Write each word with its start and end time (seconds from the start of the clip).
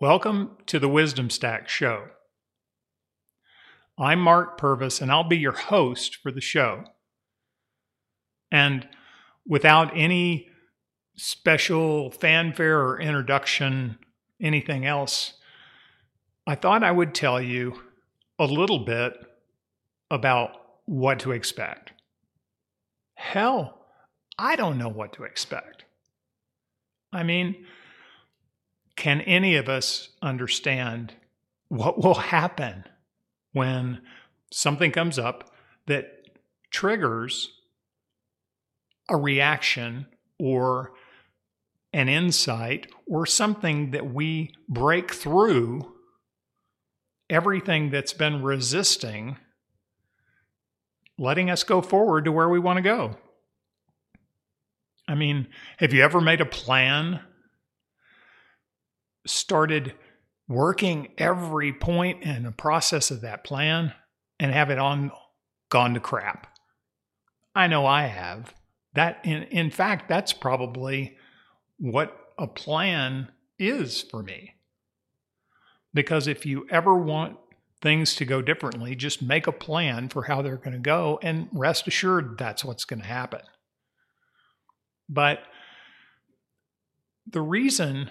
Welcome 0.00 0.56
to 0.64 0.78
the 0.78 0.88
Wisdom 0.88 1.28
Stack 1.28 1.68
Show. 1.68 2.06
I'm 3.98 4.18
Mark 4.18 4.56
Purvis, 4.56 5.02
and 5.02 5.12
I'll 5.12 5.28
be 5.28 5.36
your 5.36 5.52
host 5.52 6.16
for 6.22 6.32
the 6.32 6.40
show. 6.40 6.84
And 8.50 8.88
without 9.46 9.94
any 9.94 10.48
special 11.18 12.10
fanfare 12.10 12.80
or 12.80 12.98
introduction, 12.98 13.98
anything 14.40 14.86
else, 14.86 15.34
I 16.46 16.54
thought 16.54 16.82
I 16.82 16.92
would 16.92 17.14
tell 17.14 17.38
you 17.38 17.82
a 18.38 18.46
little 18.46 18.86
bit 18.86 19.12
about 20.10 20.52
what 20.86 21.18
to 21.18 21.32
expect. 21.32 21.92
Hell, 23.16 23.84
I 24.38 24.56
don't 24.56 24.78
know 24.78 24.88
what 24.88 25.12
to 25.12 25.24
expect. 25.24 25.84
I 27.12 27.22
mean, 27.22 27.66
can 29.00 29.22
any 29.22 29.56
of 29.56 29.66
us 29.66 30.10
understand 30.20 31.14
what 31.70 32.04
will 32.04 32.16
happen 32.16 32.84
when 33.52 33.98
something 34.52 34.92
comes 34.92 35.18
up 35.18 35.54
that 35.86 36.06
triggers 36.70 37.48
a 39.08 39.16
reaction 39.16 40.06
or 40.38 40.92
an 41.94 42.10
insight 42.10 42.88
or 43.06 43.24
something 43.24 43.92
that 43.92 44.12
we 44.12 44.52
break 44.68 45.14
through 45.14 45.94
everything 47.30 47.88
that's 47.88 48.12
been 48.12 48.42
resisting 48.42 49.38
letting 51.16 51.48
us 51.48 51.64
go 51.64 51.80
forward 51.80 52.26
to 52.26 52.32
where 52.32 52.50
we 52.50 52.58
want 52.58 52.76
to 52.76 52.82
go. 52.82 53.16
I 55.08 55.14
mean, 55.14 55.48
have 55.78 55.94
you 55.94 56.02
ever 56.02 56.20
made 56.20 56.42
a 56.42 56.46
plan 56.46 57.20
started 59.26 59.94
working 60.48 61.08
every 61.18 61.72
point 61.72 62.22
in 62.22 62.42
the 62.42 62.52
process 62.52 63.10
of 63.10 63.20
that 63.20 63.44
plan 63.44 63.92
and 64.38 64.52
have 64.52 64.70
it 64.70 64.78
on 64.78 65.12
gone 65.70 65.94
to 65.94 66.00
crap. 66.00 66.46
I 67.54 67.66
know 67.66 67.86
I 67.86 68.06
have. 68.06 68.54
That 68.94 69.20
in, 69.24 69.44
in 69.44 69.70
fact, 69.70 70.08
that's 70.08 70.32
probably 70.32 71.16
what 71.78 72.16
a 72.38 72.46
plan 72.46 73.30
is 73.58 74.02
for 74.02 74.22
me. 74.22 74.54
Because 75.94 76.26
if 76.26 76.44
you 76.44 76.66
ever 76.70 76.94
want 76.94 77.36
things 77.80 78.14
to 78.16 78.24
go 78.24 78.42
differently, 78.42 78.94
just 78.94 79.22
make 79.22 79.46
a 79.46 79.52
plan 79.52 80.08
for 80.08 80.24
how 80.24 80.42
they're 80.42 80.56
going 80.56 80.72
to 80.72 80.78
go 80.78 81.18
and 81.22 81.48
rest 81.52 81.86
assured 81.86 82.38
that's 82.38 82.64
what's 82.64 82.84
going 82.84 83.00
to 83.00 83.06
happen. 83.06 83.40
But 85.08 85.40
the 87.26 87.40
reason 87.40 88.10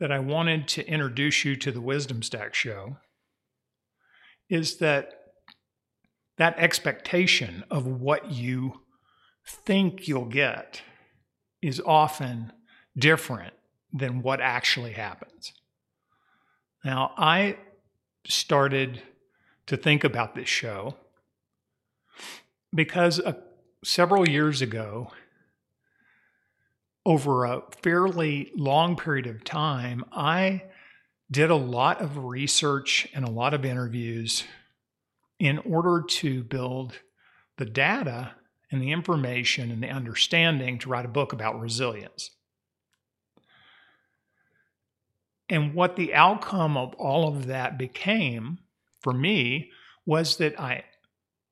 that 0.00 0.10
I 0.10 0.18
wanted 0.18 0.66
to 0.68 0.88
introduce 0.88 1.44
you 1.44 1.54
to 1.56 1.70
the 1.70 1.80
Wisdom 1.80 2.22
Stack 2.22 2.54
show 2.54 2.96
is 4.48 4.78
that 4.78 5.12
that 6.38 6.58
expectation 6.58 7.62
of 7.70 7.86
what 7.86 8.32
you 8.32 8.80
think 9.46 10.08
you'll 10.08 10.24
get 10.24 10.82
is 11.60 11.80
often 11.84 12.50
different 12.96 13.52
than 13.92 14.22
what 14.22 14.40
actually 14.40 14.92
happens. 14.92 15.52
Now, 16.82 17.12
I 17.18 17.58
started 18.26 19.02
to 19.66 19.76
think 19.76 20.02
about 20.02 20.34
this 20.34 20.48
show 20.48 20.96
because 22.74 23.20
uh, 23.20 23.34
several 23.84 24.28
years 24.28 24.62
ago, 24.62 25.12
over 27.06 27.44
a 27.44 27.62
fairly 27.82 28.50
long 28.54 28.96
period 28.96 29.26
of 29.26 29.44
time, 29.44 30.04
I 30.12 30.64
did 31.30 31.50
a 31.50 31.56
lot 31.56 32.00
of 32.00 32.24
research 32.24 33.08
and 33.14 33.24
a 33.24 33.30
lot 33.30 33.54
of 33.54 33.64
interviews 33.64 34.44
in 35.38 35.58
order 35.58 36.04
to 36.06 36.44
build 36.44 36.98
the 37.56 37.64
data 37.64 38.32
and 38.70 38.80
the 38.80 38.92
information 38.92 39.70
and 39.70 39.82
the 39.82 39.88
understanding 39.88 40.78
to 40.78 40.88
write 40.88 41.04
a 41.04 41.08
book 41.08 41.32
about 41.32 41.60
resilience. 41.60 42.30
And 45.48 45.74
what 45.74 45.96
the 45.96 46.14
outcome 46.14 46.76
of 46.76 46.94
all 46.94 47.28
of 47.28 47.46
that 47.46 47.76
became 47.76 48.58
for 49.00 49.12
me 49.12 49.70
was 50.06 50.36
that 50.36 50.58
I 50.60 50.84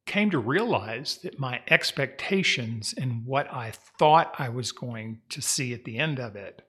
came 0.09 0.31
to 0.31 0.39
realize 0.39 1.19
that 1.23 1.39
my 1.39 1.61
expectations 1.69 2.95
and 2.97 3.25
what 3.25 3.53
I 3.53 3.73
thought 3.99 4.35
I 4.39 4.49
was 4.49 4.73
going 4.73 5.21
to 5.29 5.41
see 5.41 5.73
at 5.73 5.85
the 5.85 5.99
end 5.99 6.19
of 6.19 6.35
it 6.35 6.63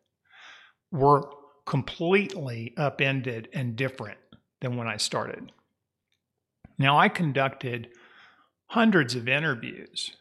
were 0.92 1.32
completely 1.66 2.74
upended 2.78 3.48
and 3.54 3.76
different 3.76 4.20
than 4.60 4.76
when 4.76 4.88
I 4.88 4.98
started. 4.98 5.52
Now, 6.78 7.00
I 7.00 7.10
conducted 7.10 7.90
hundreds 8.68 9.16
of 9.16 9.28
interviews 9.28 10.16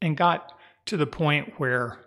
and 0.00 0.16
got 0.16 0.52
to 0.86 0.96
the 0.96 1.06
point 1.06 1.54
where 1.58 1.98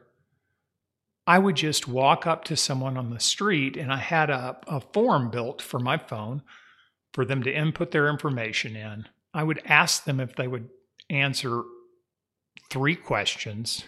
I 1.28 1.38
would 1.38 1.56
just 1.56 1.88
walk 1.88 2.26
up 2.26 2.44
to 2.46 2.58
someone 2.58 2.98
on 2.98 3.12
the 3.12 3.20
street 3.20 3.78
and 3.78 3.94
I 3.94 3.98
had 3.98 4.32
a, 4.32 4.58
a 4.68 4.82
form 4.82 5.30
built 5.30 5.62
for 5.62 5.80
my 5.80 5.98
phone 5.98 6.42
for 7.14 7.24
them 7.24 7.44
to 7.44 7.54
input 7.54 7.92
their 7.92 8.10
information 8.10 8.76
in 8.76 9.08
I 9.34 9.44
would 9.44 9.62
ask 9.66 10.04
them 10.04 10.20
if 10.20 10.36
they 10.36 10.48
would 10.48 10.70
answer 11.10 11.64
three 12.70 12.96
questions, 12.96 13.84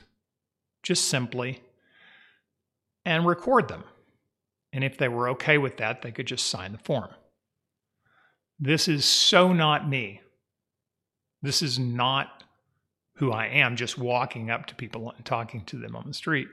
just 0.84 1.08
simply, 1.08 1.62
and 3.06 3.26
record 3.26 3.68
them. 3.68 3.84
And 4.74 4.84
if 4.84 4.98
they 4.98 5.08
were 5.08 5.30
okay 5.30 5.58
with 5.58 5.78
that, 5.78 6.02
they 6.02 6.12
could 6.12 6.28
just 6.28 6.48
sign 6.48 6.72
the 6.72 6.78
form. 6.78 7.10
This 8.60 8.88
is 8.88 9.06
so 9.06 9.54
not 9.54 9.90
me. 9.90 10.22
This 11.42 11.62
is 11.62 11.80
not 11.80 12.44
who 13.16 13.32
I 13.32 13.48
am, 13.48 13.76
just 13.76 13.98
walking 13.98 14.50
up 14.50 14.68
to 14.68 14.76
people 14.76 15.12
and 15.16 15.26
talking 15.26 15.66
to 15.66 15.78
them 15.78 15.96
on 15.96 16.08
the 16.08 16.14
street. 16.14 16.48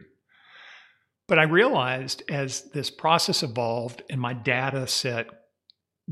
But 1.28 1.38
I 1.38 1.44
realized 1.44 2.22
as 2.30 2.62
this 2.62 2.90
process 2.90 3.42
evolved 3.42 4.02
and 4.08 4.20
my 4.20 4.32
data 4.32 4.86
set 4.86 5.26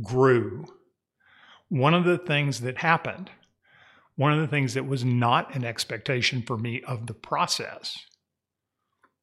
grew, 0.03 0.67
one 1.69 1.95
of 1.95 2.05
the 2.05 2.19
things 2.19 2.61
that 2.61 2.79
happened, 2.79 3.31
one 4.17 4.33
of 4.33 4.41
the 4.41 4.47
things 4.47 4.75
that 4.75 4.87
was 4.87 5.05
not 5.05 5.55
an 5.55 5.65
expectation 5.65 6.43
for 6.43 6.57
me 6.57 6.83
of 6.83 7.07
the 7.07 7.15
process, 7.15 7.97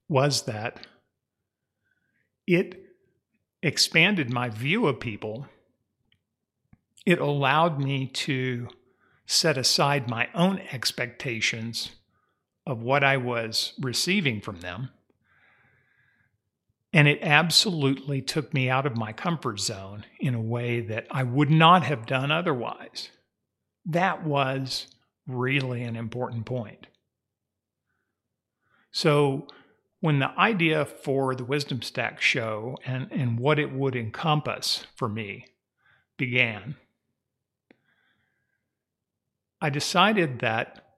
was 0.07 0.43
that 0.43 0.85
it 2.45 2.75
expanded 3.61 4.31
my 4.31 4.49
view 4.49 4.87
of 4.87 4.99
people. 4.99 5.47
It 7.05 7.19
allowed 7.19 7.79
me 7.79 8.07
to 8.07 8.67
set 9.25 9.57
aside 9.57 10.09
my 10.09 10.27
own 10.33 10.59
expectations 10.71 11.91
of 12.65 12.81
what 12.81 13.03
I 13.03 13.17
was 13.17 13.73
receiving 13.79 14.41
from 14.41 14.59
them 14.59 14.89
and 16.93 17.07
it 17.07 17.19
absolutely 17.23 18.21
took 18.21 18.53
me 18.53 18.69
out 18.69 18.85
of 18.85 18.95
my 18.95 19.11
comfort 19.11 19.59
zone 19.59 20.05
in 20.19 20.35
a 20.35 20.41
way 20.41 20.79
that 20.79 21.07
I 21.09 21.23
would 21.23 21.49
not 21.49 21.83
have 21.83 22.05
done 22.05 22.31
otherwise. 22.31 23.09
That 23.83 24.23
was 24.23 24.87
really 25.25 25.81
an 25.81 25.95
important 25.95 26.45
point. 26.45 26.87
So, 28.91 29.47
when 30.01 30.19
the 30.19 30.37
idea 30.37 30.85
for 30.85 31.33
the 31.33 31.45
Wisdom 31.45 31.81
Stack 31.81 32.21
show 32.21 32.77
and, 32.85 33.07
and 33.09 33.39
what 33.39 33.57
it 33.57 33.71
would 33.71 33.95
encompass 33.95 34.85
for 34.95 35.07
me 35.07 35.45
began, 36.17 36.75
I 39.61 39.69
decided 39.69 40.39
that 40.39 40.95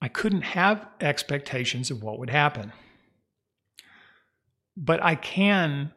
I 0.00 0.06
couldn't 0.06 0.42
have 0.42 0.86
expectations 1.00 1.90
of 1.90 2.02
what 2.02 2.20
would 2.20 2.30
happen 2.30 2.72
but 4.76 5.02
I 5.02 5.14
can 5.14 5.92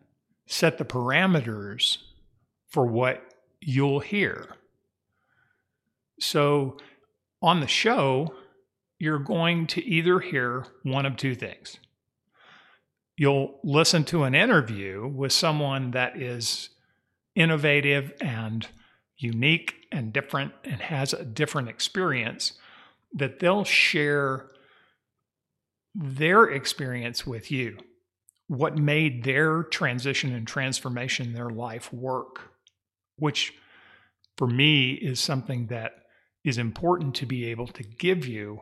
set 0.48 0.78
the 0.78 0.86
parameters 0.86 1.98
for 2.70 2.86
what 2.86 3.22
you'll 3.60 4.00
hear. 4.00 4.56
So 6.20 6.78
on 7.42 7.60
the 7.60 7.68
show, 7.68 8.34
you're 8.98 9.20
going 9.20 9.68
to 9.68 9.84
either 9.84 10.20
hear 10.20 10.66
one 10.84 11.06
of 11.06 11.18
two 11.18 11.36
things. 11.36 11.78
You'll 13.18 13.60
listen 13.64 14.06
to 14.06 14.24
an 14.24 14.34
interview 14.34 15.08
with 15.08 15.32
someone 15.32 15.92
that 15.92 16.22
is 16.22 16.70
innovative 17.36 18.14
and 18.22 18.68
unique 19.18 19.76
and 19.92 20.14
different 20.14 20.54
and 20.64 20.82
has 20.82 21.14
a 21.14 21.26
different 21.26 21.68
experience, 21.68 22.54
that 23.14 23.40
they'll 23.40 23.66
share 23.66 24.48
their 25.94 26.46
experience 26.46 27.26
with 27.26 27.52
you 27.52 27.78
what 28.50 28.76
made 28.76 29.24
their 29.24 29.62
transition 29.62 30.34
and 30.34 30.48
transformation 30.48 31.28
in 31.28 31.34
their 31.34 31.52
life 31.52 31.94
work, 31.94 32.52
which 33.18 33.54
for 34.38 34.48
me 34.48 34.94
is 34.94 35.20
something 35.20 35.68
that 35.68 35.92
is 36.44 36.58
important 36.58 37.14
to 37.14 37.28
be 37.28 37.46
able 37.46 37.68
to 37.68 37.84
give 37.84 38.26
you 38.26 38.60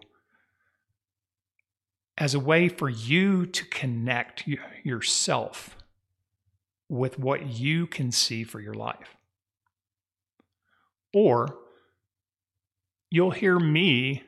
as 2.18 2.34
a 2.34 2.40
way 2.40 2.68
for 2.68 2.90
you 2.90 3.46
to 3.46 3.64
connect 3.66 4.44
yourself 4.84 5.78
with 6.90 7.18
what 7.18 7.48
you 7.48 7.88
can 7.88 8.12
see 8.12 8.44
for 8.44 8.60
your 8.60 8.74
life. 8.74 9.16
Or 11.14 11.60
you'll 13.10 13.32
hear 13.32 13.58
me 13.58 14.24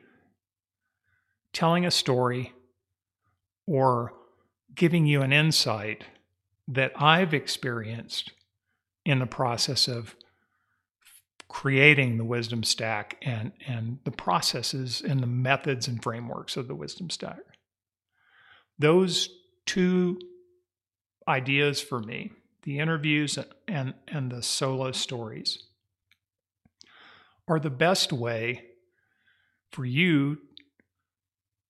telling 1.52 1.84
a 1.84 1.90
story 1.90 2.54
or 3.66 4.14
giving 4.74 5.06
you 5.06 5.22
an 5.22 5.32
insight 5.32 6.04
that 6.68 6.92
I've 6.96 7.34
experienced 7.34 8.32
in 9.04 9.18
the 9.18 9.26
process 9.26 9.88
of 9.88 10.14
creating 11.48 12.16
the 12.16 12.24
wisdom 12.24 12.62
stack 12.62 13.16
and, 13.22 13.52
and 13.66 13.98
the 14.04 14.10
processes 14.12 15.02
and 15.06 15.20
the 15.20 15.26
methods 15.26 15.88
and 15.88 16.02
frameworks 16.02 16.56
of 16.56 16.68
the 16.68 16.74
wisdom 16.74 17.10
stack. 17.10 17.40
Those 18.78 19.28
two 19.66 20.20
ideas 21.26 21.80
for 21.80 21.98
me, 22.00 22.30
the 22.62 22.78
interviews 22.78 23.38
and, 23.66 23.94
and 24.06 24.30
the 24.30 24.42
solo 24.42 24.92
stories, 24.92 25.64
are 27.48 27.58
the 27.58 27.68
best 27.68 28.12
way 28.12 28.62
for 29.72 29.84
you 29.84 30.38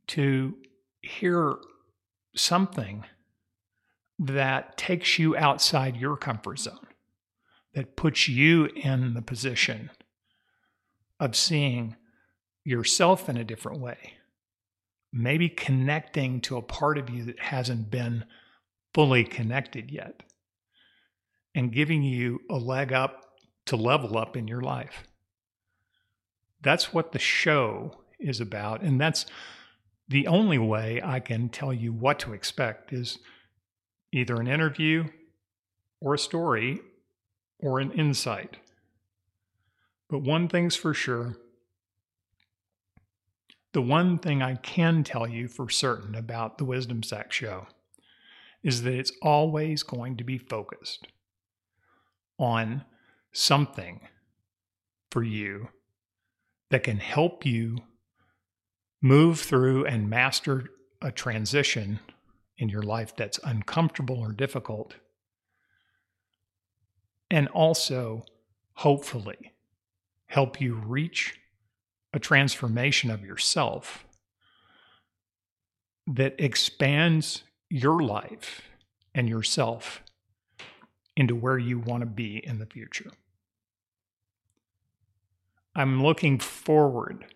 to 0.09 0.55
hear 1.01 1.55
something 2.35 3.05
that 4.19 4.77
takes 4.77 5.19
you 5.19 5.37
outside 5.37 5.97
your 5.97 6.17
comfort 6.17 6.59
zone, 6.59 6.87
that 7.75 7.97
puts 7.97 8.29
you 8.29 8.67
in 8.77 9.15
the 9.15 9.23
position 9.23 9.91
of 11.19 11.37
seeing 11.37 11.97
yourself 12.65 13.29
in 13.29 13.37
a 13.37 13.45
different 13.45 13.81
way, 13.81 14.15
maybe 15.13 15.49
connecting 15.49 16.41
to 16.41 16.57
a 16.57 16.63
part 16.63 16.99
of 16.99 17.09
you 17.09 17.25
that 17.25 17.41
hasn't 17.41 17.91
been 17.91 18.25
fully 18.93 19.25
connected 19.25 19.91
yet, 19.91 20.23
and 21.55 21.73
giving 21.73 22.03
you 22.03 22.41
a 22.51 22.57
leg 22.57 22.93
up 22.93 23.39
to 23.67 23.77
level 23.77 24.19
up 24.19 24.37
in 24.37 24.47
your 24.47 24.61
life. 24.61 25.05
That's 26.63 26.93
what 26.93 27.13
the 27.13 27.19
show 27.19 28.03
is 28.19 28.41
about. 28.41 28.83
And 28.83 29.01
that's 29.01 29.27
the 30.11 30.27
only 30.27 30.59
way 30.59 31.01
I 31.03 31.21
can 31.21 31.49
tell 31.49 31.73
you 31.73 31.93
what 31.93 32.19
to 32.21 32.35
expect 32.35 32.93
is 32.93 33.19
either 34.13 34.41
an 34.41 34.49
interview 34.49 35.05
or 36.01 36.15
a 36.15 36.19
story 36.19 36.81
or 37.61 37.79
an 37.79 37.93
insight. 37.93 38.57
But 40.09 40.19
one 40.19 40.49
thing's 40.49 40.75
for 40.75 40.93
sure 40.93 41.37
the 43.73 43.83
one 43.83 44.19
thing 44.19 44.43
I 44.43 44.57
can 44.57 45.05
tell 45.05 45.29
you 45.29 45.47
for 45.47 45.69
certain 45.69 46.17
about 46.17 46.59
the 46.59 46.65
Wisdom 46.65 47.05
Stack 47.05 47.33
show 47.33 47.69
is 48.65 48.83
that 48.83 48.95
it's 48.95 49.13
always 49.23 49.85
going 49.85 50.17
to 50.17 50.25
be 50.25 50.39
focused 50.39 51.07
on 52.37 52.85
something 53.31 54.01
for 55.13 55.23
you 55.23 55.69
that 56.71 56.83
can 56.83 56.97
help 56.97 57.47
you 57.47 57.79
move 59.03 59.41
through 59.41 59.87
and 59.87 60.11
master 60.11 60.71
a 61.01 61.11
transition 61.11 62.01
in 62.59 62.69
your 62.69 62.83
life 62.83 63.17
that's 63.17 63.41
uncomfortable 63.43 64.19
or 64.19 64.33
difficult. 64.33 64.95
And 67.31 67.49
also, 67.49 68.25
hopefully, 68.75 69.53
help 70.27 70.61
you 70.61 70.75
reach 70.75 71.39
a 72.13 72.19
transformation 72.19 73.11
of 73.11 73.25
yourself 73.25 74.05
that 76.07 76.35
expands 76.39 77.45
your 77.69 78.01
life 78.01 78.63
and 79.15 79.29
yourself 79.29 80.03
into 81.17 81.35
where 81.35 81.59
you 81.59 81.79
want 81.79 82.01
to 82.01 82.07
be 82.07 82.45
in 82.45 82.59
the 82.59 82.67
future. 82.67 83.11
I'm 85.75 86.03
looking 86.03 86.39
forward 86.39 87.27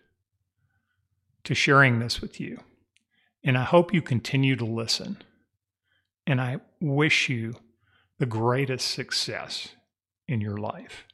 to 1.45 1.55
sharing 1.55 1.99
this 1.99 2.21
with 2.21 2.39
you, 2.39 2.59
and 3.43 3.57
I 3.57 3.63
hope 3.63 3.93
you 3.93 4.01
continue 4.01 4.55
to 4.55 4.65
listen. 4.65 5.17
And 6.27 6.41
I 6.41 6.59
wish 6.81 7.29
you 7.29 7.55
the 8.17 8.25
greatest 8.25 8.89
success 8.89 9.69
in 10.27 10.41
your 10.41 10.57
life. 10.57 11.05